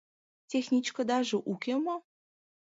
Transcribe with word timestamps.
—Техничкыдаже 0.49 1.37
уке 1.51 1.73
мо? 1.83 1.95